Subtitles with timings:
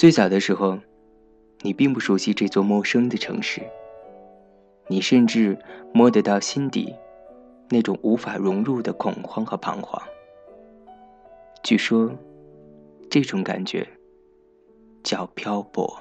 [0.00, 0.78] 最早的时候，
[1.60, 3.60] 你并不熟悉这座陌生的城市，
[4.86, 5.58] 你甚至
[5.92, 6.94] 摸得到心底
[7.68, 10.02] 那种无法融入的恐慌和彷徨。
[11.62, 12.10] 据说，
[13.10, 13.86] 这种感觉
[15.02, 16.00] 叫漂泊。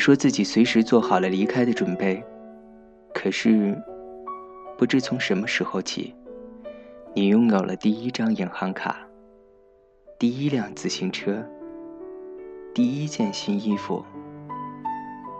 [0.00, 2.24] 说自己随时做好了离开的准备，
[3.12, 3.78] 可是，
[4.78, 6.14] 不知从什么时候起，
[7.14, 8.96] 你拥有了第一张银行卡、
[10.18, 11.44] 第一辆自行车、
[12.72, 14.02] 第一件新衣服、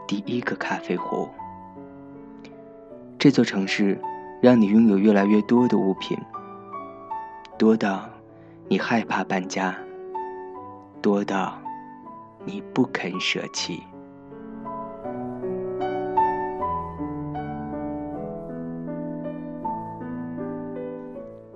[0.06, 1.26] 第一个咖啡壶。
[3.18, 3.98] 这座城市
[4.42, 6.18] 让你拥有越来越多的物品，
[7.56, 8.08] 多到
[8.68, 9.74] 你害怕搬家，
[11.00, 11.58] 多到
[12.44, 13.82] 你不肯舍弃。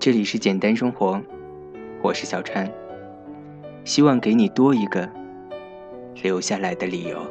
[0.05, 1.19] 这里是简单生活，
[2.03, 2.71] 我是小川，
[3.87, 5.09] 希望给你多一个
[6.23, 7.27] 留下来的理由。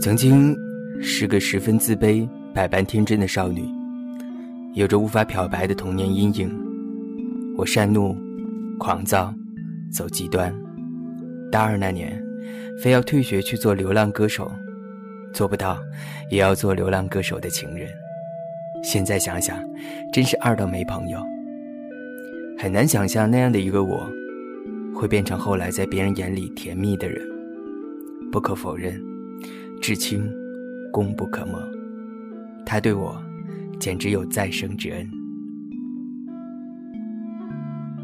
[0.00, 0.56] 曾经
[1.02, 3.62] 是个十分自卑、百般天真的少女，
[4.72, 6.50] 有着无法漂白的童年阴影。
[7.54, 8.16] 我善怒、
[8.78, 9.30] 狂躁、
[9.92, 10.54] 走极端。
[11.52, 12.18] 大二那年，
[12.82, 14.50] 非要退学去做流浪歌手，
[15.34, 15.78] 做不到
[16.30, 17.86] 也要做流浪歌手的情人。
[18.82, 19.62] 现在想想，
[20.14, 21.20] 真是二到没朋友。
[22.56, 24.08] 很难想象那样的一个我，
[24.94, 27.20] 会变成后来在别人眼里甜蜜的人。
[28.32, 28.98] 不可否认。
[29.80, 30.22] 至亲，
[30.92, 31.52] 功不可没。
[32.66, 33.20] 他对我，
[33.80, 35.10] 简直有再生之恩。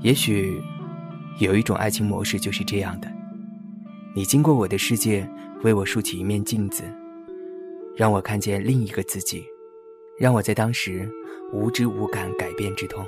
[0.02, 0.58] 也许，
[1.38, 3.12] 有一种爱情模式就是这样的：
[4.14, 5.28] 你经过我的世界，
[5.64, 6.82] 为我竖起一面镜子，
[7.94, 9.44] 让我看见另一个自己，
[10.18, 11.08] 让我在当时
[11.52, 13.04] 无知无感改变之痛。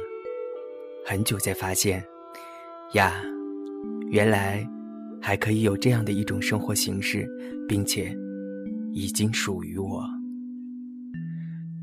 [1.06, 2.04] 很久才发现，
[2.92, 3.22] 呀，
[4.10, 4.66] 原来
[5.22, 7.26] 还可以有这样的一种生活形式，
[7.66, 8.14] 并且。
[8.92, 10.04] 已经属于我。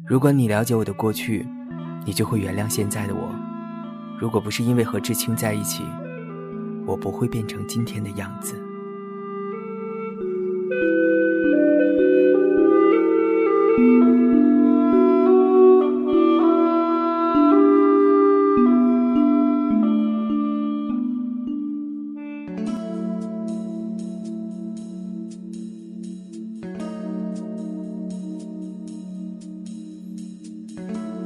[0.08, 1.46] 如果你了解我的过去，
[2.06, 3.34] 你就会原谅现在的我。
[4.20, 5.84] 如果不是因为和志清在一起，
[6.86, 8.56] 我不会变成今天的样子。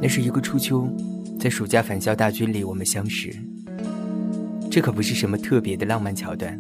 [0.10, 0.90] 是一个初秋，
[1.40, 3.32] 在暑假返校大军里，我们相识。
[4.72, 6.60] 这可不是什么特别的浪漫桥段，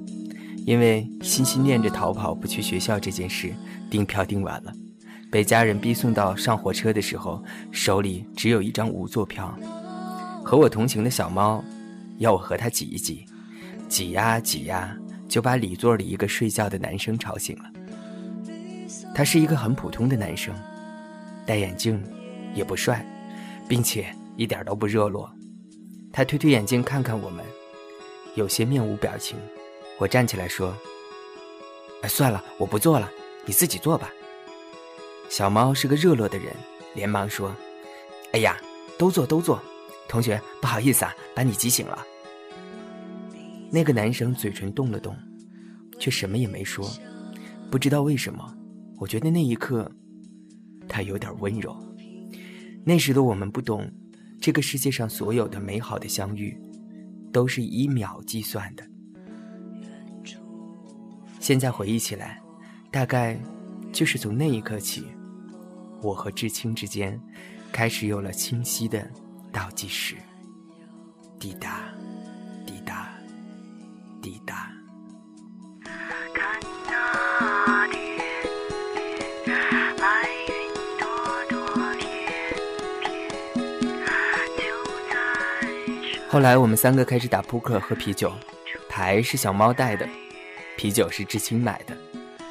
[0.66, 3.52] 因为心心念着逃跑不去学校这件事，
[3.90, 4.72] 订票订晚了，
[5.32, 9.58] 被家人逼送到上火车的时候，手里只有一张无座票。
[10.46, 11.64] 和我同行的小猫，
[12.20, 13.26] 要我和它挤一挤，
[13.88, 14.96] 挤呀挤呀，
[15.28, 17.64] 就把里座里一个睡觉的男生吵醒了。
[19.16, 20.54] 他是一个很普通的男生，
[21.46, 22.02] 戴眼镜，
[22.54, 23.06] 也不帅。
[23.70, 25.32] 并且一点都不热络，
[26.12, 27.46] 他推推眼镜看看我们，
[28.34, 29.38] 有些面无表情。
[30.00, 30.76] 我站起来说
[32.02, 33.12] ：“哎，算了，我不坐了，
[33.46, 34.12] 你自己坐吧。”
[35.30, 36.52] 小猫是个热络的人，
[36.96, 37.56] 连忙说
[38.34, 38.60] ：“哎呀，
[38.98, 39.62] 都坐都坐，
[40.08, 42.04] 同学不好意思啊，把你挤醒了。”
[43.70, 45.16] 那个男生嘴唇动了动，
[46.00, 46.90] 却什么也没说。
[47.70, 48.52] 不知道为什么，
[48.98, 49.92] 我觉得那一刻
[50.88, 51.78] 他有点温柔。
[52.84, 53.90] 那时的我们不懂，
[54.42, 56.58] 这个世界上所有的美好的相遇，
[57.32, 58.84] 都是以秒计算的。
[61.40, 62.42] 现在回忆起来，
[62.92, 63.40] 大概
[63.92, 65.06] 就是从那一刻起，
[66.02, 67.20] 我和至清之间
[67.72, 69.10] 开始有了清晰的
[69.52, 70.16] 倒计时。
[71.40, 71.94] 滴答，
[72.66, 73.10] 滴答，
[74.22, 74.69] 滴答。
[86.32, 88.32] 后来我们三个开始打扑克、喝啤酒，
[88.88, 90.08] 牌是小猫带的，
[90.78, 91.98] 啤酒是至清买的，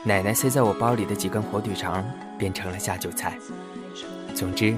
[0.02, 2.04] 奶奶塞在我包里的几根火腿肠
[2.36, 3.38] 变成了下酒菜。
[4.34, 4.76] 总之，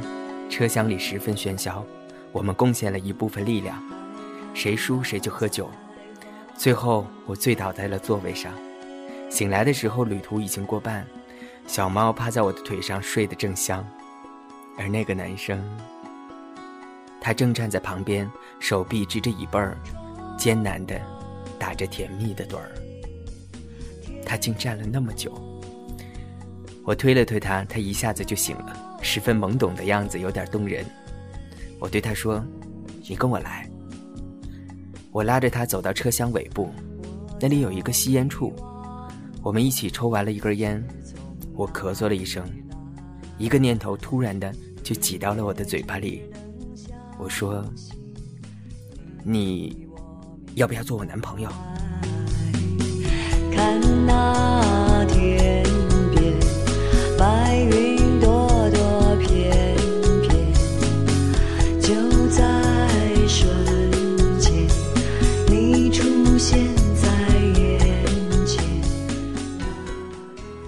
[0.50, 1.82] 车厢里十分喧嚣，
[2.31, 3.82] 我们贡献了一部分力量，
[4.52, 5.70] 谁输谁就喝酒。
[6.55, 8.53] 最后我醉倒在了座位上，
[9.31, 11.06] 醒来的时候旅途已经过半，
[11.67, 13.82] 小猫趴在我的腿上睡得正香，
[14.76, 15.58] 而那个男生。
[17.20, 18.28] 他正站在旁边，
[18.58, 19.76] 手臂支着椅背儿，
[20.38, 20.99] 艰难地
[21.58, 22.70] 打着甜蜜的盹儿。
[24.25, 25.32] 他竟站了那么久。
[26.84, 30.84] 我推了推他，他一下子就醒了，十分懵懂的样子有点动人。
[31.78, 32.43] 我对他说
[33.06, 33.69] ：“你跟我来。”
[35.12, 36.72] 我拉着他走到车厢尾部，
[37.40, 38.55] 那里有一个吸烟处，
[39.43, 40.82] 我们一起抽完了一根烟。
[41.55, 42.49] 我咳嗽了一声，
[43.37, 44.52] 一个念头突然的
[44.82, 46.22] 就挤到了我的嘴巴里。
[47.22, 47.62] 我说
[49.22, 49.87] ：“你
[50.55, 51.50] 要不要做我男朋友？”
[53.52, 55.62] 看那天
[56.14, 56.34] 边
[57.19, 59.76] 白云朵朵翩
[60.22, 60.50] 翩，
[61.78, 61.93] 就
[62.28, 62.43] 在
[63.28, 63.55] 瞬
[64.38, 64.67] 间，
[65.46, 67.06] 你出现在
[67.61, 67.90] 眼
[68.46, 68.64] 前。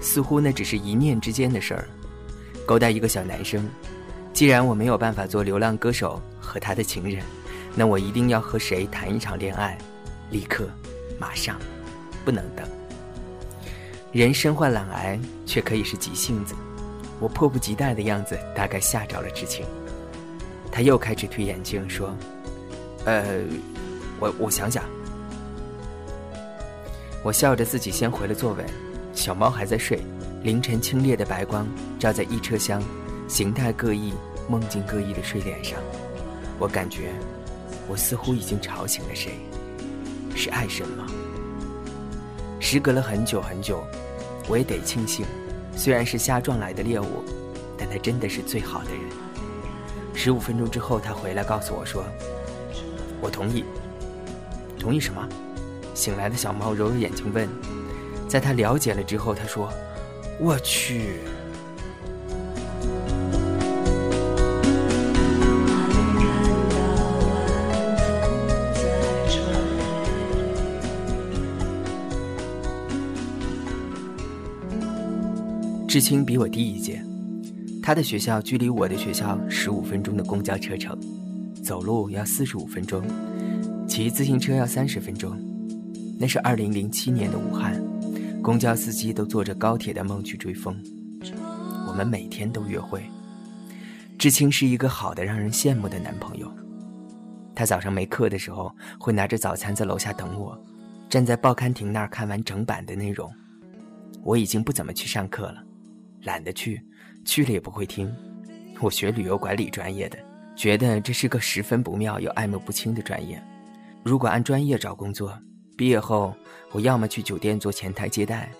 [0.01, 1.89] 似乎那只是一念之间的事儿，
[2.63, 3.67] 勾搭一个小男生。
[4.33, 6.21] 既然我没有办法做流浪歌手。
[6.53, 7.23] 和他的情人，
[7.73, 9.75] 那我一定要和谁谈一场恋爱，
[10.29, 10.69] 立刻，
[11.19, 11.59] 马上，
[12.23, 12.63] 不能等。
[14.11, 16.53] 人身患懒癌，却可以是急性子。
[17.19, 19.65] 我迫不及待的样子，大概吓着了知青。
[20.71, 22.15] 他又开始推眼镜，说
[23.05, 23.41] ：“呃，
[24.19, 24.83] 我我想想。”
[27.25, 28.63] 我笑着自己先回了座位，
[29.11, 29.99] 小猫还在睡。
[30.43, 31.67] 凌晨清冽的白光
[31.97, 32.79] 照在一车厢，
[33.27, 34.13] 形态各异、
[34.47, 35.79] 梦境各异的睡脸上。
[36.63, 37.11] 我感觉，
[37.89, 39.33] 我似乎已经吵醒了谁，
[40.33, 41.05] 是爱神吗？
[42.57, 43.83] 时隔了很久很久，
[44.47, 45.25] 我也得庆幸，
[45.75, 47.21] 虽然是瞎撞来的猎物，
[47.77, 49.01] 但他真的是最好的人。
[50.13, 52.05] 十五分钟之后，他回来告诉我说
[53.19, 53.65] ：“我同意。”
[54.79, 55.27] 同意什么？
[55.93, 57.45] 醒来的小猫揉揉眼睛问。
[58.29, 59.69] 在他了解了之后，他说
[60.39, 61.19] ：“我去。”
[75.93, 77.05] 知青比我低一届，
[77.79, 80.99] 他的学校距离我的学校十五分钟的公交车程，
[81.63, 83.03] 走路要四十五分钟，
[83.87, 85.39] 骑自行车要三十分钟。
[86.17, 87.79] 那是二零零七年的武汉，
[88.41, 90.75] 公交司机都坐着高铁的梦去追风。
[91.87, 93.03] 我们每天都约会。
[94.17, 96.51] 知青是一个好的让人羡慕的男朋友。
[97.53, 100.59] 他早上没课的时候，会拿着早餐在楼下等我，
[101.07, 103.31] 站在报刊亭那儿看完整版的内容。
[104.23, 105.63] 我已经不怎么去上课了。
[106.23, 106.81] 懒得去，
[107.25, 108.13] 去了也不会听。
[108.81, 110.17] 我学旅游管理专业的，
[110.55, 113.41] 觉得这是个十分不妙又暧昧不清的专业。
[114.03, 115.37] 如果按专业找工作，
[115.77, 116.35] 毕业后
[116.71, 118.51] 我要么去酒店做前台接待，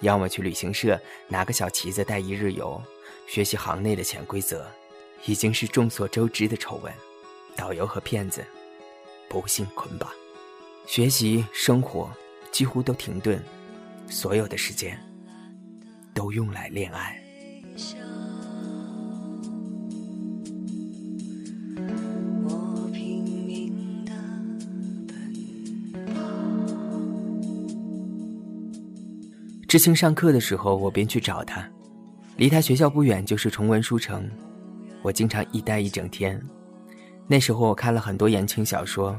[0.00, 2.82] 要么去旅行社拿个小旗子带一日游，
[3.26, 4.66] 学习行内的潜规则，
[5.24, 6.92] 已经是众所周知的丑闻。
[7.56, 8.44] 导游和骗子，
[9.28, 10.08] 不幸捆绑，
[10.86, 12.10] 学习生活
[12.52, 13.42] 几乎都停顿，
[14.08, 14.98] 所有的时间。
[16.14, 17.16] 都用来恋爱。
[29.68, 31.68] 知青上课的时候，我便去找他。
[32.38, 34.26] 离他学校不远就是崇文书城，
[35.02, 36.40] 我经常一待一整天。
[37.26, 39.14] 那时候我看了很多言情小说，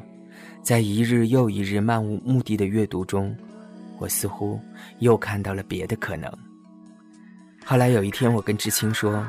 [0.64, 3.36] 在一日又一日漫无目的的阅读中，
[4.00, 4.60] 我似乎
[4.98, 6.49] 又看到了别的可能。
[7.70, 9.24] 后来有一天，我跟知青说：“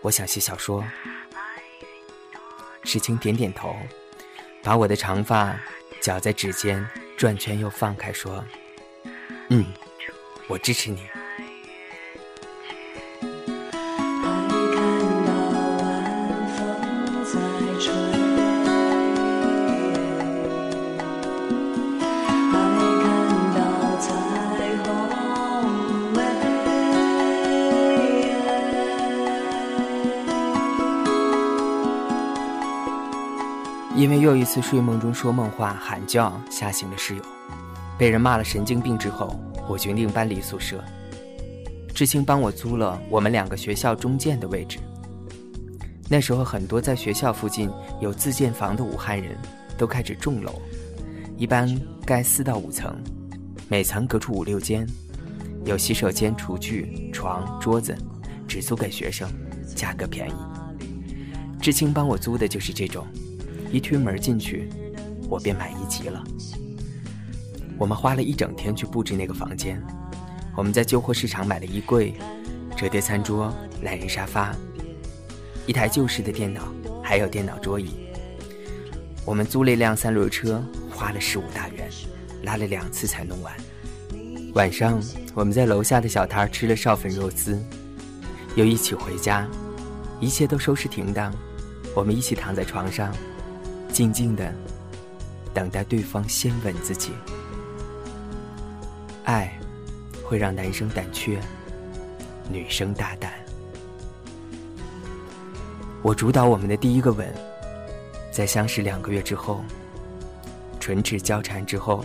[0.00, 0.84] 我想写小说。”
[2.84, 3.74] 知青点点头，
[4.62, 5.58] 把我的长发
[6.00, 8.44] 绞在指尖，转圈又放开，说
[9.50, 9.66] ：“嗯，
[10.46, 11.04] 我支持你。”
[34.26, 37.22] 又一次睡梦中说梦话、喊叫吓醒了室友，
[37.96, 40.82] 被人骂了神经病之后，我决定搬离宿舍。
[41.94, 44.78] 志青帮我租了我们两个学校中间的位置。
[46.08, 49.38] 那时候，很多在学校附近有自建房的武汉人
[49.78, 50.60] 都开始种楼，
[51.36, 51.72] 一般
[52.04, 52.92] 盖四到五层，
[53.68, 54.84] 每层隔出五六间，
[55.64, 57.96] 有洗手间、厨具、床、桌子，
[58.48, 59.30] 只租给学生，
[59.76, 60.34] 价格便宜。
[61.62, 63.06] 志青帮我租的就是这种，
[63.70, 64.68] 一推门进去，
[65.28, 66.22] 我便满意极了。
[67.78, 69.82] 我们花了一整天去布置那个房间，
[70.56, 72.14] 我们在旧货市场买了衣柜、
[72.76, 74.54] 折叠餐桌、懒人沙发。
[75.66, 77.90] 一台旧式的电脑，还有电脑桌椅。
[79.24, 81.90] 我们租了一辆三轮车，花了十五大元，
[82.44, 83.52] 拉了两次才弄完。
[84.54, 84.98] 晚上，
[85.34, 87.60] 我们在楼下的小摊吃了烧粉肉丝，
[88.54, 89.46] 又一起回家，
[90.20, 91.34] 一切都收拾停当。
[91.94, 93.12] 我们一起躺在床上，
[93.92, 94.52] 静静的
[95.54, 97.12] 等待对方先吻自己。
[99.24, 99.52] 爱
[100.22, 101.40] 会让男生胆怯，
[102.50, 103.32] 女生大胆。
[106.02, 107.26] 我主导我们的第一个吻，
[108.30, 109.64] 在相识两个月之后，
[110.78, 112.04] 唇齿交缠之后，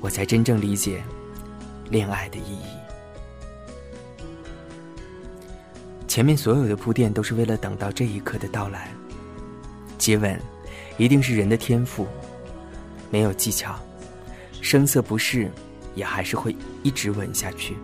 [0.00, 1.04] 我才真正理解
[1.88, 2.64] 恋爱的意义。
[6.08, 8.90] 前面所有的铺垫都是为了等到这一刻的到来。
[9.98, 10.40] 接吻，
[10.98, 12.06] 一定是人的天赋，
[13.10, 13.78] 没有技巧，
[14.60, 15.50] 声色不适，
[15.94, 17.76] 也还是会一直吻下去，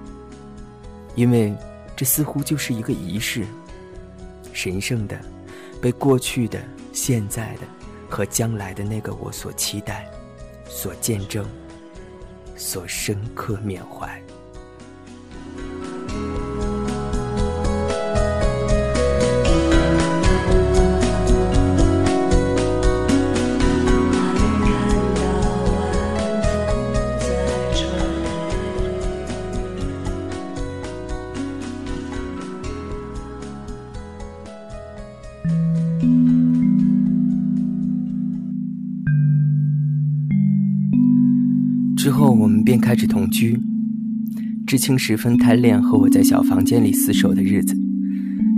[1.15, 1.55] 因为
[1.97, 3.45] 这似乎就是一个仪式。
[4.53, 5.19] 神圣的，
[5.81, 6.61] 被过去的、
[6.93, 7.63] 现在的
[8.09, 10.07] 和将来的那个我所期待、
[10.69, 11.47] 所见证、
[12.57, 14.23] 所深刻缅怀。
[42.93, 43.59] 开始同居。
[44.67, 47.75] 知青十分贪恋和我在小房间里厮守的日子，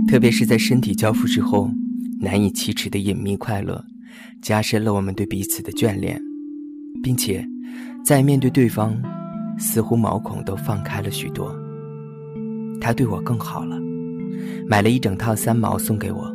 [0.09, 1.71] 特别是在身体交付之后，
[2.19, 3.81] 难以启齿的隐秘快乐，
[4.41, 6.21] 加深了我们对彼此的眷恋，
[7.01, 7.47] 并且，
[8.03, 9.01] 在面对对方，
[9.57, 11.55] 似乎毛孔都放开了许多。
[12.81, 13.79] 他对我更好了，
[14.67, 16.29] 买了一整套三毛送给我。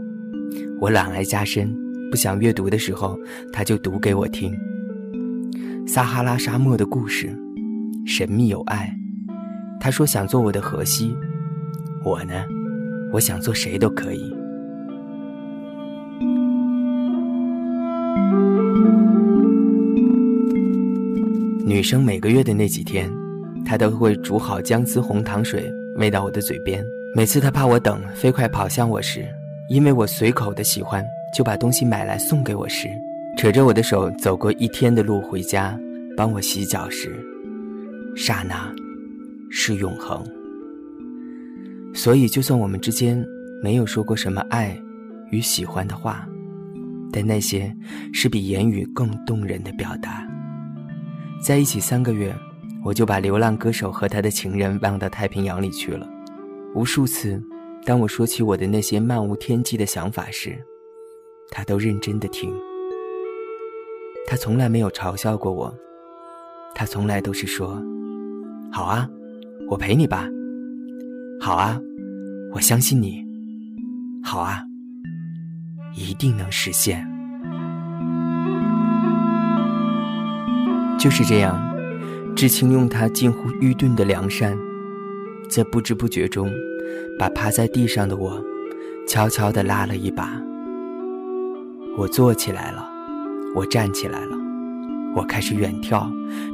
[0.80, 1.70] 我懒癌加深，
[2.10, 3.18] 不想阅读的时候，
[3.52, 4.50] 他就读给我听。
[5.86, 7.36] 撒哈拉沙漠的故事，
[8.10, 8.92] 神秘有爱。
[9.78, 11.16] 他说想做我的荷西，
[12.04, 12.44] 我呢，
[13.12, 14.34] 我想做谁都可以。
[21.64, 23.08] 女生每个月的那几天，
[23.64, 26.84] 他都会煮好姜丝红糖水喂到我的嘴边。
[27.14, 29.24] 每次他怕我等，飞快跑向我时，
[29.68, 32.88] 因为我随口的喜欢，就把东西买来送给我时。
[33.38, 35.78] 扯着我的手走过一天的路回家，
[36.16, 37.08] 帮我洗脚时，
[38.16, 38.74] 刹那
[39.50, 40.24] 是永恒。
[41.92, 43.24] 所以，就算我们之间
[43.62, 44.80] 没有说过什么爱
[45.30, 46.26] 与喜欢的话，
[47.12, 47.74] 但那些
[48.12, 50.26] 是比言语更动人的表达。
[51.42, 52.34] 在一起三个月，
[52.84, 56.08] 我就把流浪歌手和他的情人忘到太平洋里去了。
[56.74, 57.42] 无数次，
[57.84, 60.56] 当我说起我的那些漫无天际的想法时，
[61.50, 62.54] 他都认真的听。
[64.26, 65.74] 他从来没有嘲笑过我，
[66.74, 67.82] 他从来都是说
[68.72, 69.08] ：“好啊，
[69.68, 70.26] 我陪你吧。
[71.40, 71.78] 好啊，
[72.52, 73.24] 我相信你。
[74.22, 74.62] 好啊，
[75.94, 77.06] 一定能实现。”
[80.98, 81.58] 就是这样，
[82.34, 84.56] 知青用他近乎愚钝的良善，
[85.48, 86.50] 在不知不觉中，
[87.18, 88.42] 把趴在地上的我
[89.06, 90.40] 悄悄地拉了一把。
[91.96, 92.88] 我坐起来了。
[93.52, 94.36] 我站起来了，
[95.16, 96.08] 我开始远眺，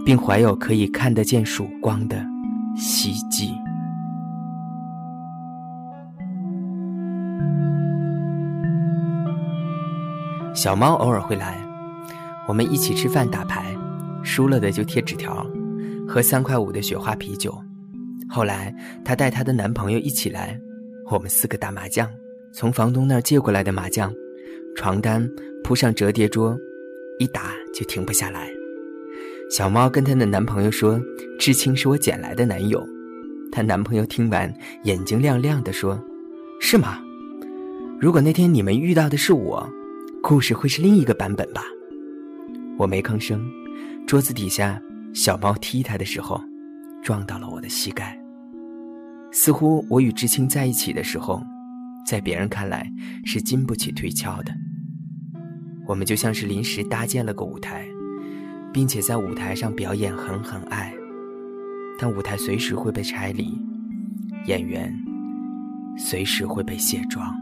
[0.04, 2.24] 并怀有可以看得见曙光的
[2.76, 3.50] 希冀。
[10.54, 11.58] 小猫偶尔会来，
[12.48, 13.76] 我们一起吃饭打牌，
[14.22, 15.46] 输了的就贴纸条，
[16.08, 17.54] 喝三块五的雪花啤酒。
[18.26, 20.58] 后来她带她的男朋友一起来，
[21.10, 22.08] 我们四个打麻将，
[22.54, 24.10] 从房东那儿借过来的麻将，
[24.74, 25.28] 床单
[25.62, 26.56] 铺上折叠桌。
[27.18, 28.48] 一打就停不下来。
[29.50, 31.00] 小猫跟她的男朋友说
[31.38, 32.86] ：“知青是我捡来的男友。”
[33.52, 34.52] 她男朋友听完，
[34.84, 36.02] 眼睛亮亮的说
[36.60, 37.00] ：“是吗？
[38.00, 39.66] 如果那天你们遇到的是我，
[40.22, 41.62] 故事会是另一个版本吧。
[42.76, 43.42] 我没吭声，
[44.06, 44.80] 桌子底下
[45.14, 46.38] 小猫踢它的时候，
[47.02, 48.18] 撞到了我的膝盖。
[49.32, 51.42] 似乎我与知青在一起的时候，
[52.06, 52.90] 在别人看来
[53.24, 54.52] 是经不起推敲的。
[55.86, 57.86] 我们就像是临时搭建了个舞台，
[58.72, 60.92] 并且在舞台上表演狠狠爱，
[61.98, 63.56] 但舞台随时会被拆离，
[64.46, 64.92] 演员
[65.96, 67.32] 随时会被卸妆。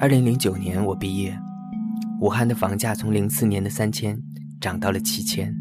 [0.00, 1.36] 二零零九年我毕业，
[2.20, 4.16] 武汉的房价从零四年的三千
[4.60, 5.52] 涨到了七千。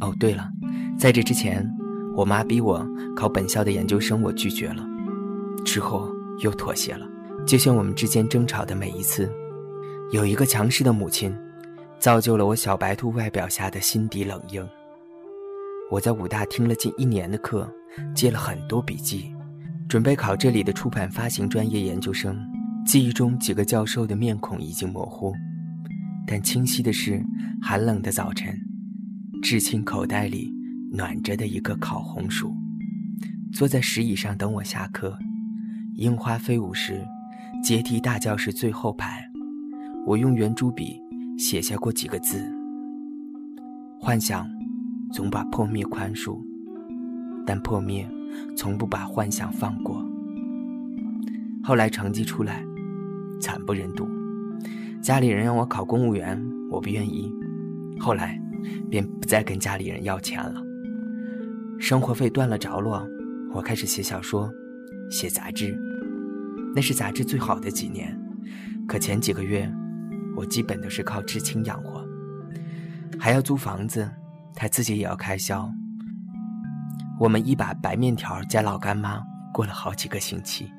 [0.00, 0.50] 哦，对了，
[0.98, 1.66] 在这之前，
[2.14, 2.86] 我妈逼我
[3.16, 4.86] 考本校的研究生，我拒绝了，
[5.64, 6.06] 之后
[6.40, 7.06] 又妥协了。
[7.46, 9.32] 就像我们之间争吵的每一次，
[10.12, 11.34] 有一个强势的母亲，
[11.98, 14.68] 造就了我小白兔外表下的心底冷硬。
[15.90, 17.66] 我在武大听了近一年的课，
[18.14, 19.32] 借了很多笔记，
[19.88, 22.36] 准备考这里的出版发行专业研究生。
[22.84, 25.32] 记忆中几个教授的面孔已经模糊，
[26.26, 27.20] 但清晰的是，
[27.62, 28.54] 寒冷的早晨，
[29.42, 30.52] 至亲口袋里
[30.92, 32.54] 暖着的一个烤红薯，
[33.52, 35.16] 坐在石椅上等我下课。
[35.94, 37.04] 樱花飞舞时，
[37.62, 39.28] 阶梯大教室最后排，
[40.06, 41.00] 我用圆珠笔
[41.38, 42.44] 写下过几个字：
[43.98, 44.48] 幻想
[45.12, 46.38] 总把破灭宽恕，
[47.46, 48.08] 但破灭
[48.56, 50.04] 从不把幻想放过。
[51.62, 52.64] 后来成绩出来。
[53.38, 54.08] 惨不忍睹，
[55.02, 57.30] 家里人让我考公务员，我不愿意。
[58.00, 58.40] 后来，
[58.88, 60.62] 便不再跟家里人要钱了。
[61.78, 63.06] 生活费断了着落，
[63.56, 64.52] 我开始写小说，
[65.10, 65.74] 写杂志。
[66.74, 68.14] 那是杂志最好的几年，
[68.86, 69.66] 可前几个月，
[70.36, 72.06] 我基本都是靠知青养活，
[73.18, 74.06] 还要租房子，
[74.54, 75.72] 他自己也要开销。
[77.18, 80.70] 我们一把白面条加老干妈过了好几个星期。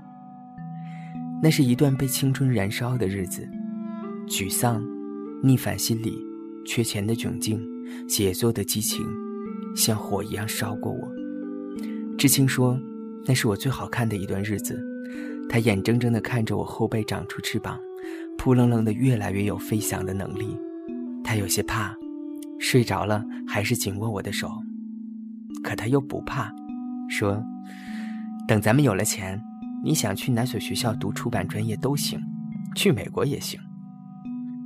[1.41, 3.49] 那是一段被青春燃烧的日子，
[4.27, 4.85] 沮丧、
[5.41, 6.15] 逆反心理、
[6.63, 7.59] 缺钱的窘境、
[8.07, 9.03] 写作的激情，
[9.75, 11.16] 像火一样烧过我。
[12.17, 12.79] 知青说，
[13.25, 14.83] 那是我最好看的一段日子。
[15.47, 17.79] 他眼睁睁地看着我后背长出翅膀，
[18.37, 20.57] 扑棱棱的越来越有飞翔的能力。
[21.23, 21.95] 他有些怕，
[22.59, 24.51] 睡着了还是紧握我的手。
[25.63, 26.51] 可他又不怕，
[27.07, 27.41] 说
[28.47, 29.39] ：“等咱们有了钱。”
[29.85, 32.19] 你想去哪所学校读出版专业都行，
[32.75, 33.59] 去美国也行。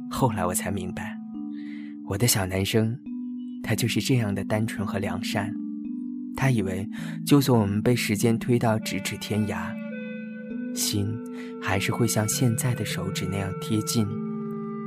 [0.09, 1.17] 后来我才明白，
[2.05, 2.97] 我的小男生，
[3.61, 5.53] 他就是这样的单纯和良善。
[6.35, 6.87] 他以为，
[7.25, 9.71] 就算我们被时间推到咫尺天涯，
[10.75, 11.07] 心
[11.61, 14.07] 还是会像现在的手指那样贴近、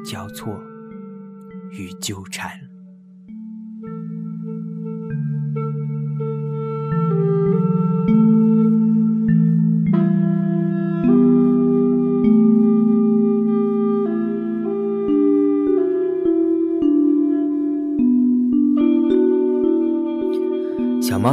[0.04, 0.61] 交错
[1.70, 2.50] 与纠缠。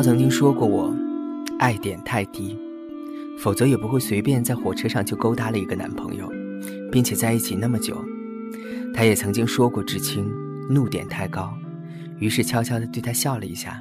[0.01, 0.91] 猫曾经说过我，
[1.59, 2.57] 爱点太低，
[3.37, 6.27] 否则也不会随便在火车上就勾搭了一个男朋友，
[6.91, 8.03] 并且在一起那么久。
[8.95, 10.27] 他也曾经说过知青
[10.67, 11.53] 怒点太高，
[12.17, 13.79] 于是悄悄地对他笑了一下，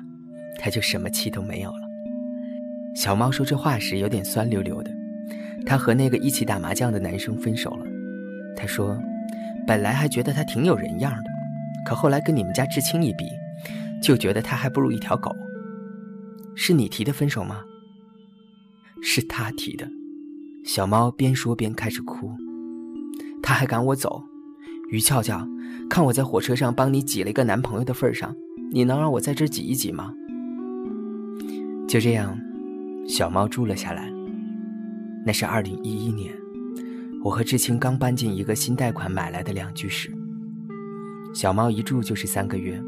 [0.59, 1.88] 他就什么气都没有了。
[2.94, 4.90] 小猫说这话时有点酸溜溜的。
[5.64, 7.87] 他和那个一起打麻将的男生分手了。
[8.54, 8.94] 他说，
[9.66, 11.30] 本来还觉得他挺有人样的，
[11.87, 13.24] 可后来跟你们家知青一比，
[14.02, 15.35] 就觉得他还不如一条狗。
[16.62, 17.62] 是你提的分手吗？
[19.00, 19.90] 是他提的。
[20.62, 22.36] 小猫边说边开始哭。
[23.42, 24.22] 他还赶我走。
[24.90, 25.48] 于俏俏，
[25.88, 28.36] 看我在火车上帮你挤了一个男朋友的份上，
[28.70, 30.12] 你能让我在这挤一挤吗？
[31.88, 32.38] 就这样，
[33.08, 34.12] 小猫住了下来。
[35.24, 36.30] 那是二零一一年，
[37.24, 40.12] 我和知青刚搬进一个新贷款买来的两居室。
[41.32, 42.78] 小猫一住就是三个月。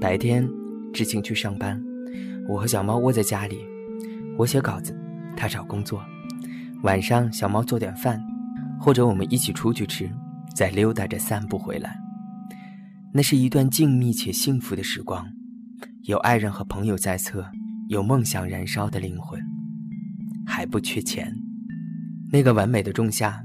[0.00, 0.48] 白天，
[0.92, 1.84] 知青去上班。
[2.46, 3.58] 我和小猫窝在家里，
[4.36, 4.94] 我写稿子，
[5.36, 6.04] 他找工作。
[6.82, 8.22] 晚上，小猫做点饭，
[8.78, 10.10] 或者我们一起出去吃，
[10.54, 11.98] 再溜达着散步回来。
[13.14, 15.26] 那是一段静谧且幸福的时光，
[16.02, 17.50] 有爱人和朋友在侧，
[17.88, 19.40] 有梦想燃烧的灵魂，
[20.46, 21.34] 还不缺钱。
[22.30, 23.42] 那个完美的仲夏，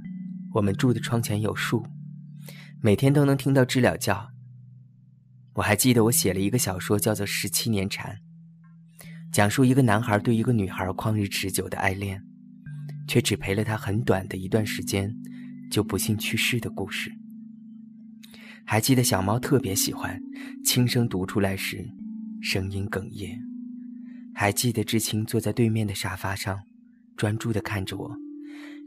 [0.55, 1.85] 我们住的窗前有树，
[2.81, 4.31] 每天都能听到知了叫。
[5.53, 8.13] 我还记得我写了一个小说，叫做《十七年蝉》。
[9.32, 12.22] 讲述一个男孩对一个女孩旷日持久的爱恋，
[13.08, 15.15] 却只陪了他很短的一段时间，
[15.70, 17.12] 就不幸去世的故事。
[18.65, 20.20] 还记得小猫特别喜欢，
[20.65, 21.88] 轻声读出来时，
[22.42, 23.39] 声音哽咽。
[24.34, 26.60] 还记得志清坐在对面的沙发上，
[27.15, 28.15] 专注地看着我，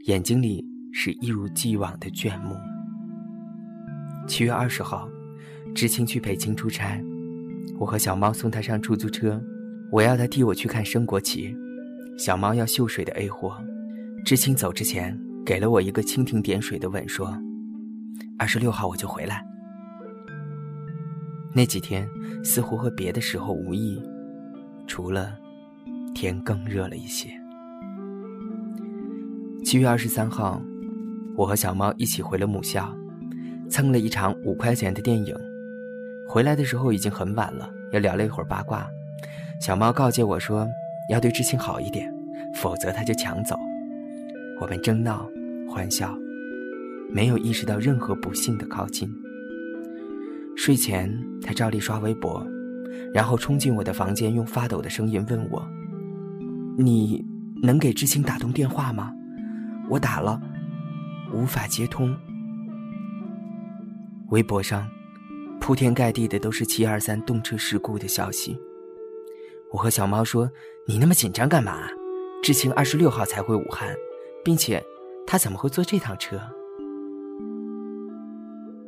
[0.05, 2.53] 眼睛里是一如既往的眷慕。
[4.27, 5.07] 七月二十号，
[5.73, 7.01] 知青去北京出差，
[7.79, 9.41] 我和小猫送他上出租车，
[9.93, 11.55] 我要他替我去看升国旗，
[12.17, 13.55] 小猫要秀水的 A 货。
[14.25, 17.31] 知青走之前给了我一个蜻蜓点水的吻，说
[18.39, 19.45] ：“二十六号我就回来。”
[21.53, 22.09] 那几天
[22.43, 24.01] 似乎和别的时候无异，
[24.87, 25.37] 除了
[26.15, 27.29] 天更热了一些。
[29.63, 30.59] 七月二十三号，
[31.37, 32.91] 我和小猫一起回了母校。
[33.69, 35.35] 蹭了一场五块钱的电影，
[36.27, 38.87] 回来的时候已经很晚了，又聊了一会儿八卦。
[39.63, 40.67] 小猫告诫我说，
[41.07, 42.13] 要对知青好一点，
[42.53, 43.57] 否则他就抢走。
[44.59, 45.25] 我们争闹
[45.69, 46.13] 欢笑，
[47.09, 49.09] 没有意识到任何不幸的靠近。
[50.57, 52.45] 睡前，他照例刷微博，
[53.13, 55.65] 然后冲进我的房间，用发抖的声音问我
[56.77, 57.23] ：“你
[57.61, 59.13] 能给知青打通电话吗？
[59.89, 60.41] 我打了，
[61.33, 62.13] 无法接通。”
[64.27, 64.85] 微博上，
[65.61, 68.57] 铺天盖地的都是七二三动车事故的消息。
[69.73, 70.47] 我和小猫说
[70.87, 71.87] ：“你那么紧张干嘛？
[72.43, 73.91] 知青二十六号才回武汉，
[74.45, 74.79] 并且
[75.25, 76.39] 他怎么会坐这趟车？”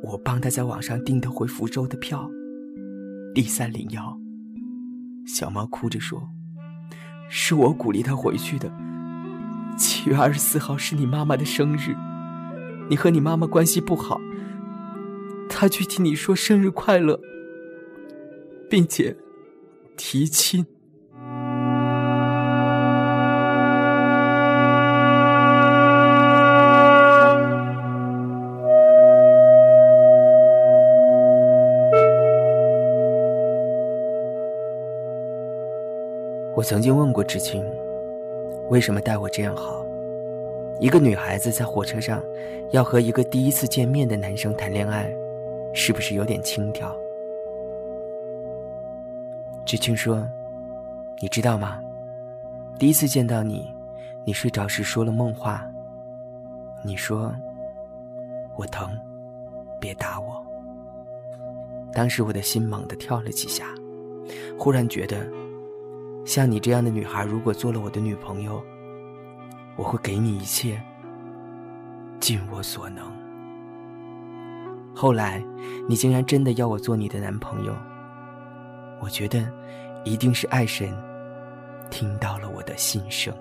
[0.00, 2.30] 我帮他在网上订的回福州的票
[3.34, 4.16] ，D 三零幺。
[5.26, 6.22] 小猫哭着说
[7.28, 8.72] ：“是我鼓励他回去的。
[9.76, 11.96] 七月二十四号是你妈妈的生日，
[12.88, 14.20] 你和你妈妈关系不好。”
[15.50, 17.20] 他去替你说生日快乐，
[18.70, 19.16] 并且
[19.96, 20.64] 提亲。
[36.56, 37.62] 我曾经问过知青，
[38.70, 39.84] 为什么待我这样好？
[40.80, 42.24] 一个女孩子在火车上
[42.70, 45.14] 要和一个第一次见面的男生谈恋爱。
[45.74, 46.90] 是不是有点轻佻？
[49.66, 50.26] 知青说
[51.20, 51.78] ：“你知道吗？
[52.78, 53.70] 第一次见到你，
[54.24, 55.70] 你睡着时说了梦话。
[56.82, 57.30] 你说
[58.56, 58.98] 我疼，
[59.78, 60.42] 别打我。
[61.92, 63.66] 当时我的心猛地跳了几下，
[64.58, 65.18] 忽然觉得，
[66.26, 68.60] 像你这样的女孩，如果做了我的女朋友，
[69.76, 70.82] 我会给你一切，
[72.18, 73.06] 尽我所能。”
[74.92, 75.40] 后来，
[75.88, 77.72] 你竟然真的要我做你的男朋友，
[79.00, 79.48] 我觉得
[80.04, 80.92] 一定是爱神
[81.90, 83.32] 听到了我的心声。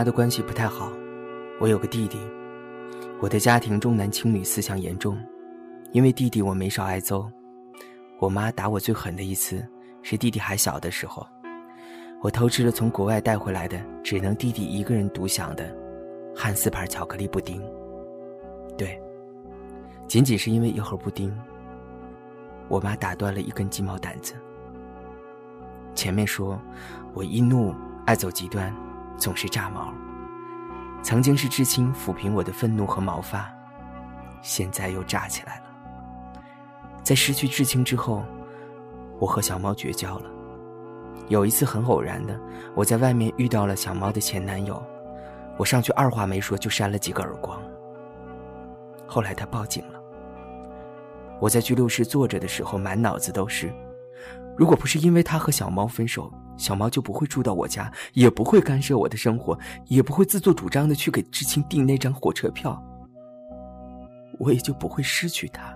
[0.00, 0.90] 妈的关系不太好，
[1.60, 2.18] 我有个弟弟，
[3.20, 5.22] 我的家庭重男轻女思想严重，
[5.92, 7.30] 因为弟弟我没少挨揍。
[8.18, 9.62] 我妈打我最狠的一次
[10.00, 11.26] 是弟弟还小的时候，
[12.22, 15.70] 我偷吃了从国外带回来的只能弟弟一个人独享的
[16.34, 17.62] 汉斯牌巧克力布丁。
[18.78, 18.98] 对，
[20.08, 21.30] 仅仅是因为一盒布丁，
[22.68, 24.32] 我妈打断了一根鸡毛掸子。
[25.94, 26.58] 前面说
[27.12, 27.74] 我一怒
[28.06, 28.74] 爱走极端。
[29.20, 29.94] 总是炸毛。
[31.02, 33.48] 曾经是至亲抚平我的愤怒和毛发，
[34.42, 35.64] 现在又炸起来了。
[37.02, 38.24] 在失去至亲之后，
[39.18, 40.30] 我和小猫绝交了。
[41.28, 42.38] 有一次很偶然的，
[42.74, 44.82] 我在外面遇到了小猫的前男友，
[45.56, 47.60] 我上去二话没说就扇了几个耳光。
[49.06, 50.00] 后来他报警了。
[51.40, 53.72] 我在拘留室坐着的时候，满脑子都是。
[54.60, 62.78] 如果不是因为他和小猫分手，小猫就不会住到我家，也不会干涉我的生活，也不会自作主张的去给知青订那张火车票，
[64.38, 65.74] 我也就不会失去他。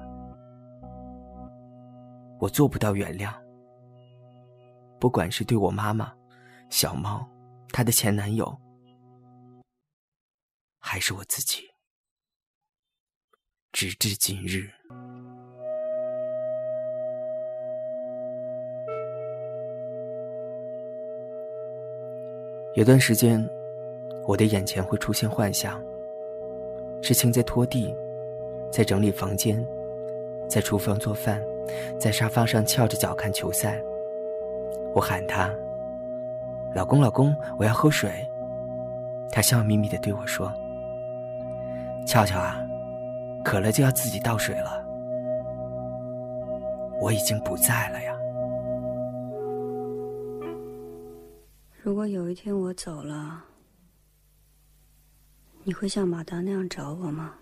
[2.39, 3.33] 我做不到原谅，
[5.01, 6.13] 不管是对我妈妈、
[6.69, 7.27] 小猫、
[7.71, 8.55] 她的前男友，
[10.79, 11.63] 还是我自己，
[13.73, 14.71] 直至今日。
[22.75, 23.49] 有段时间，
[24.27, 25.81] 我的眼前会出现幻想：
[27.01, 27.95] 知青在拖地，
[28.69, 29.65] 在整理房间，
[30.49, 31.41] 在厨房做饭，
[32.01, 33.81] 在沙发上翘着脚看球赛。
[34.93, 35.49] 我喊他
[36.75, 38.11] ：“老公，老公，我要喝水。”
[39.31, 40.53] 他笑眯眯的对我说
[42.05, 42.61] ：“俏俏啊，
[43.45, 44.85] 渴了就要自己倒水了。”
[47.01, 48.14] 我已经不在了呀。
[51.85, 53.45] 如果有一天我走了，
[55.65, 57.35] 你会像马达那样找我吗？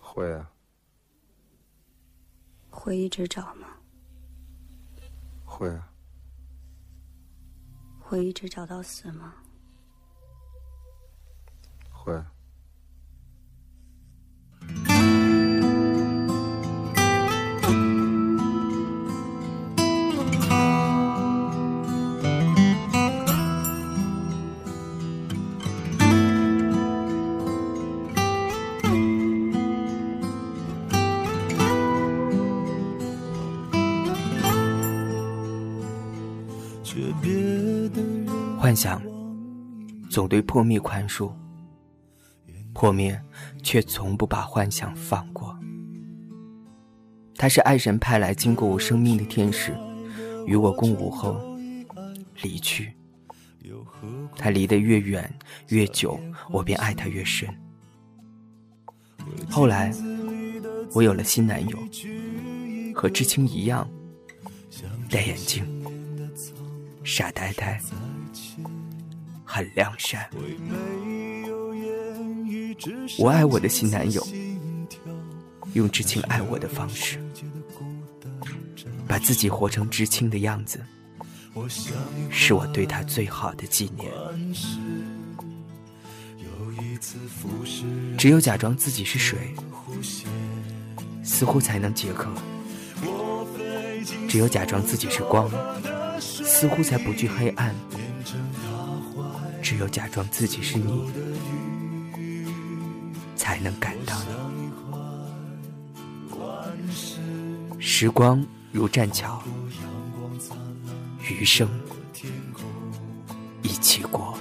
[0.00, 0.50] 会啊。
[2.68, 3.68] 会一直找吗？
[5.44, 5.88] 会啊。
[8.00, 9.34] 会一直找到死吗？
[11.92, 12.12] 会。
[38.74, 39.00] 幻想
[40.10, 41.30] 总对破灭宽恕，
[42.72, 43.22] 破灭
[43.62, 45.56] 却从不把幻想放过。
[47.36, 49.72] 他是爱神派来经过我生命的天使，
[50.44, 51.40] 与我共舞后
[52.42, 52.92] 离去。
[54.36, 55.32] 他离得越远
[55.68, 56.18] 越久，
[56.50, 57.48] 我便爱他越深。
[59.48, 59.94] 后来
[60.94, 61.78] 我有了新男友，
[62.92, 63.88] 和知青一样，
[65.08, 65.64] 戴眼镜，
[67.04, 67.80] 傻呆呆。
[69.54, 70.28] 很良善，
[73.20, 74.26] 我爱我的新男友，
[75.74, 77.20] 用知青爱我的方式，
[79.06, 80.84] 把自己活成知青的样子，
[82.32, 84.10] 是我对他最好的纪念。
[88.18, 89.54] 只有假装自己是水，
[91.22, 92.28] 似乎才能解渴；
[94.28, 95.48] 只有假装自己是光，
[96.20, 97.72] 似乎才不惧黑暗。
[99.64, 101.10] 只有假装自己是你，
[103.34, 104.34] 才能感到你。
[107.78, 109.42] 时光如栈桥，
[111.22, 111.66] 余生
[113.62, 114.36] 一起过。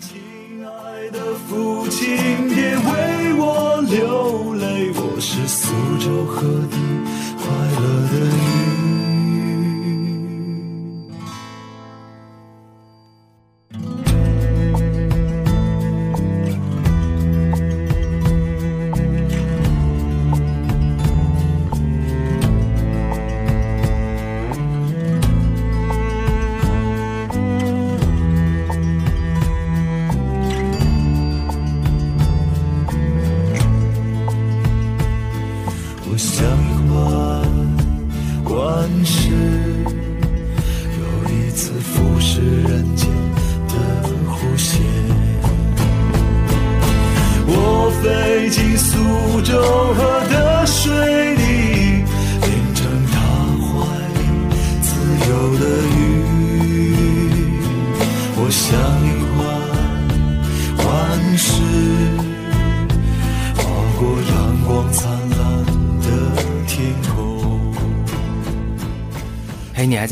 [0.00, 2.16] 亲爱的父亲，
[2.48, 5.70] 别为我流泪，我是苏
[6.04, 6.76] 州河的
[7.38, 7.46] 快
[7.78, 8.73] 乐的鱼。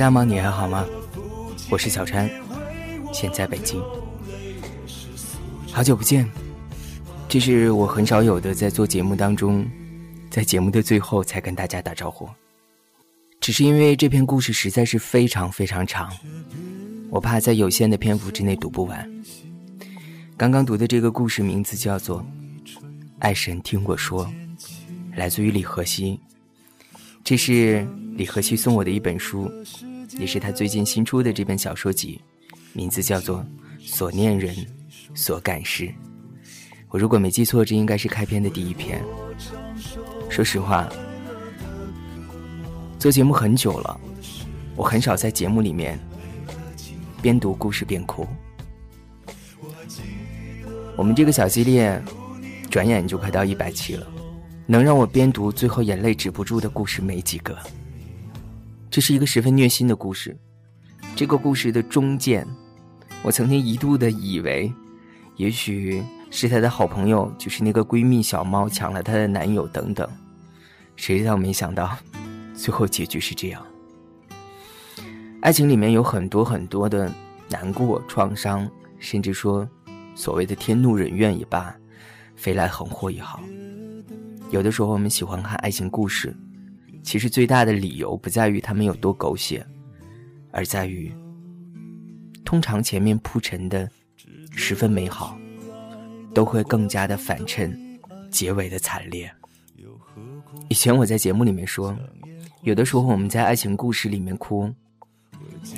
[0.02, 0.24] 你还在吗？
[0.24, 0.84] 你还好吗？
[1.70, 2.28] 我是小川，
[3.12, 3.80] 现在北京，
[5.70, 6.28] 好久不见。
[7.28, 9.64] 这是我很少有的在做节目当中，
[10.28, 12.28] 在节目的最后才跟大家打招呼。
[13.40, 16.12] 只是因为这篇故事实在是非常非常长，
[17.08, 19.08] 我怕在有限的篇幅之内读不完。
[20.36, 22.20] 刚刚读的这个故事名字叫做
[23.20, 24.26] 《爱神听我说》，
[25.14, 26.18] 来自于李和熙。
[27.22, 27.86] 这是。
[28.14, 29.50] 李和熙送我的一本书，
[30.18, 32.20] 也是他最近新出的这本小说集，
[32.72, 33.38] 名字叫做
[33.78, 34.54] 《所念人，
[35.14, 35.84] 所感事》。
[36.88, 39.02] 我如果没记错，这应该是开篇的第一篇。
[40.28, 40.88] 说实话，
[42.98, 44.00] 做节目很久了，
[44.76, 45.98] 我很少在节目里面
[47.20, 48.26] 边读故事边哭。
[50.96, 52.02] 我们这个小系列，
[52.70, 54.06] 转眼就快到一百期了，
[54.66, 57.56] 能让我边读最后眼泪止不住的故事没几个。
[58.92, 60.36] 这是一个十分虐心的故事。
[61.16, 62.46] 这个故事的中间，
[63.22, 64.70] 我曾经一度的以为，
[65.36, 70.06] 也许是她的好朋友，就是那个闺蜜小猫抢了她的男友等等。
[70.94, 71.96] 谁知道没想到，
[72.54, 73.64] 最后结局是这样。
[75.40, 77.10] 爱情里面有很多很多的
[77.48, 79.66] 难过、创伤，甚至说
[80.14, 81.74] 所谓的天怒人怨也罢，
[82.36, 83.42] 飞来横祸也好。
[84.50, 86.36] 有的时候我们喜欢看爱情故事。
[87.02, 89.66] 其实最大的理由不在于他们有多狗血，
[90.50, 91.12] 而在于，
[92.44, 93.88] 通常前面铺陈的
[94.52, 95.38] 十分美好，
[96.32, 97.76] 都会更加的反衬
[98.30, 99.30] 结尾的惨烈。
[100.68, 101.96] 以前我在节目里面说，
[102.62, 104.72] 有的时候我们在爱情故事里面哭，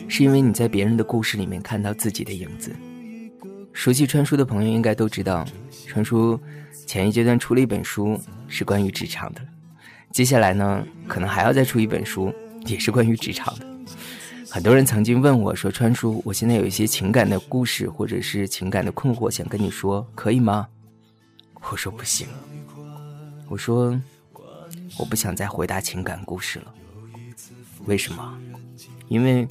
[0.08, 2.74] 是因为你在别人的故事里面看到自己的影子。
[3.72, 5.44] 熟悉川叔的朋友应该都知道，
[5.86, 6.38] 川叔
[6.86, 9.40] 前一阶段出了一本书，是关于职场的。
[10.14, 12.32] 接下来呢，可能还要再出一本书，
[12.66, 13.66] 也是关于职场的。
[14.48, 20.68] 很多人曾经问我说：“川叔，我现在有一些情感的故事，或者是情感的困惑，想跟你说，可以吗？”
[21.68, 22.28] 我说：“不行。”
[23.50, 24.00] 我说
[24.96, 26.72] ：“我不想再回答情感故事了。
[27.86, 28.38] 为什么？
[29.08, 29.48] 因为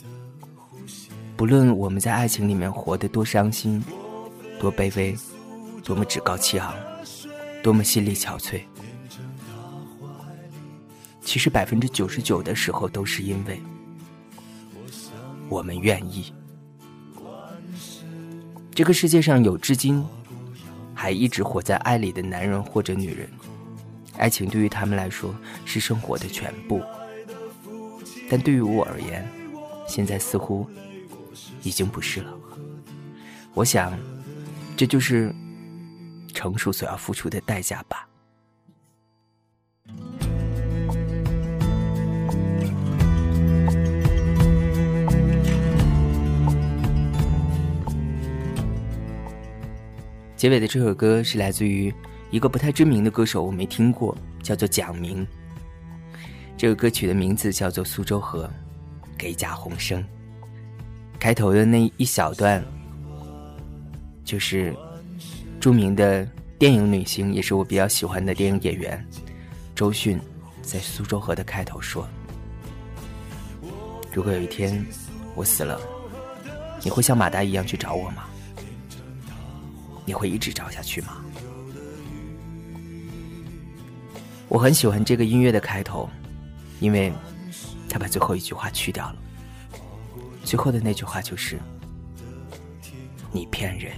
[1.35, 3.83] 不论我们在爱情里面活得多伤心、
[4.61, 5.13] 多卑微、
[5.83, 6.73] 多么趾高气昂、
[7.61, 8.61] 多么心力憔悴，
[11.23, 13.61] 其实百分之九十九的时候都是因为……”
[15.49, 16.33] 我们愿意。
[18.73, 20.03] 这个世界上有至今
[20.95, 23.29] 还一直活在爱里的男人或者女人，
[24.17, 26.81] 爱情对于他们来说是生活的全部，
[28.29, 29.27] 但对于我而言，
[29.87, 30.67] 现在似乎
[31.61, 32.33] 已经不是了。
[33.53, 33.93] 我想，
[34.75, 35.31] 这就是
[36.33, 38.07] 成熟所要付出的代价吧。
[50.43, 51.89] 结尾的这首歌是来自于
[52.29, 55.25] 一个不太知名的歌手，我没听过，叫做蒋明。
[56.57, 58.43] 这个歌曲的名字叫做《苏州河》，
[59.17, 60.03] 给贾宏声。
[61.17, 62.61] 开头的那一小段，
[64.25, 64.75] 就是
[65.61, 66.27] 著名的
[66.59, 69.01] 电影女星，也是我比较喜欢的电影演员
[69.73, 70.19] 周迅，
[70.61, 72.05] 在《苏州河》的开头说
[74.11, 74.85] ：“如果有一天
[75.35, 75.79] 我死了，
[76.83, 78.25] 你会像马达一样去找我吗？”
[80.05, 81.17] 你会一直找下去吗？
[84.49, 86.07] 我很喜欢这个音乐的开头，
[86.79, 87.11] 因为
[87.89, 89.15] 他把最后一句话去掉了。
[90.43, 91.59] 最后的那句话就是
[93.31, 93.93] ：“你骗人。”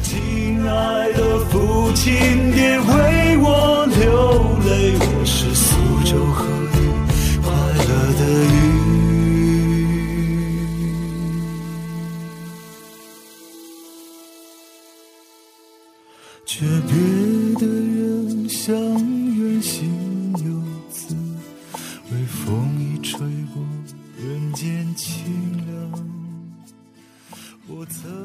[0.00, 2.14] 亲爱的父亲，
[2.52, 6.78] 别为我流泪，我是苏州河里
[7.42, 8.73] 快乐的鱼。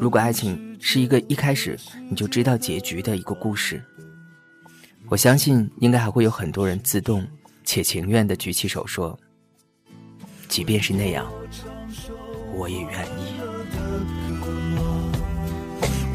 [0.09, 1.77] 如果爱情是一个一开始
[2.09, 3.79] 你就知道结局的一个故事，
[5.07, 7.23] 我相信应该还会有很多人自动
[7.63, 9.15] 且情愿的举起手说
[10.49, 11.31] ：“即便是那样，
[12.55, 13.35] 我也愿意。”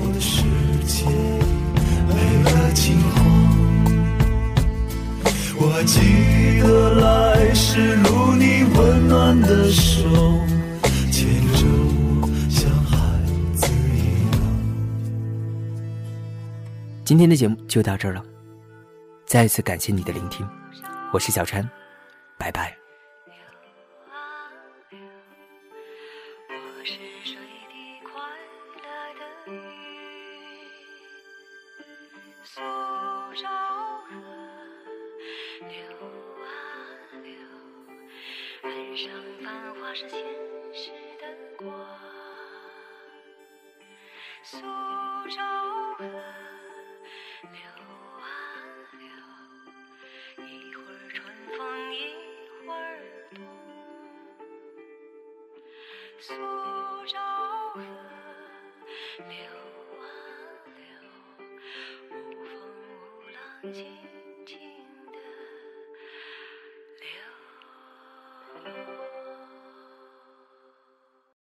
[0.00, 0.42] 我的世
[0.88, 1.04] 界。
[2.74, 3.14] 金黄。
[5.57, 7.73] 我记得来时
[17.04, 18.24] 今天的节目就到这儿了，
[19.26, 20.48] 再次感谢你的聆听，
[21.12, 21.68] 我是小川，
[22.38, 22.83] 拜拜。